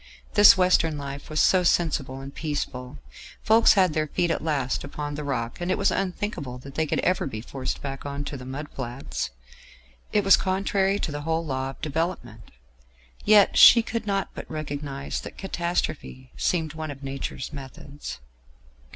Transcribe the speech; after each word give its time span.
This 0.33 0.57
Western 0.57 0.97
life 0.97 1.29
was 1.29 1.39
so 1.39 1.61
sensible 1.61 2.21
and 2.21 2.33
peaceful; 2.33 2.97
folks 3.43 3.73
had 3.73 3.93
their 3.93 4.07
feet 4.07 4.31
at 4.31 4.43
last 4.43 4.83
upon 4.83 5.13
the 5.13 5.23
rock, 5.23 5.61
and 5.61 5.69
it 5.69 5.77
was 5.77 5.91
unthinkable 5.91 6.57
that 6.57 6.73
they 6.73 6.87
could 6.87 6.97
ever 7.01 7.27
be 7.27 7.39
forced 7.39 7.83
back 7.83 8.03
on 8.03 8.23
to 8.23 8.35
the 8.35 8.43
mud 8.43 8.67
flats: 8.69 9.29
it 10.11 10.23
was 10.23 10.37
contrary 10.37 10.97
to 10.97 11.11
the 11.11 11.21
whole 11.21 11.45
law 11.45 11.69
of 11.69 11.81
development. 11.81 12.49
Yet 13.25 13.57
she 13.59 13.83
could 13.83 14.07
not 14.07 14.29
but 14.33 14.49
recognise 14.49 15.21
that 15.21 15.37
catastrophe 15.37 16.31
seemed 16.35 16.73
one 16.73 16.89
of 16.89 17.03
nature's 17.03 17.53
methods.... 17.53 18.17